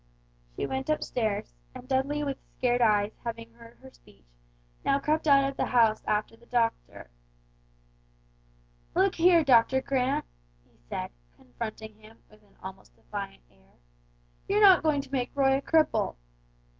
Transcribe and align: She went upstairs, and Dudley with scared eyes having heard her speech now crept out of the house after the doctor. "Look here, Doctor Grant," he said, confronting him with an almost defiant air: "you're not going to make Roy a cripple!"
She 0.55 0.65
went 0.65 0.89
upstairs, 0.89 1.53
and 1.75 1.87
Dudley 1.87 2.23
with 2.23 2.39
scared 2.57 2.81
eyes 2.81 3.19
having 3.23 3.53
heard 3.53 3.77
her 3.83 3.91
speech 3.91 4.25
now 4.83 4.97
crept 4.97 5.27
out 5.27 5.47
of 5.47 5.57
the 5.57 5.67
house 5.67 6.03
after 6.07 6.35
the 6.35 6.47
doctor. 6.47 7.11
"Look 8.95 9.13
here, 9.13 9.43
Doctor 9.43 9.79
Grant," 9.79 10.25
he 10.65 10.79
said, 10.89 11.11
confronting 11.35 11.93
him 11.93 12.23
with 12.31 12.41
an 12.41 12.57
almost 12.63 12.95
defiant 12.95 13.43
air: 13.51 13.73
"you're 14.47 14.59
not 14.59 14.81
going 14.81 15.01
to 15.01 15.11
make 15.11 15.29
Roy 15.35 15.55
a 15.59 15.61
cripple!" 15.61 16.15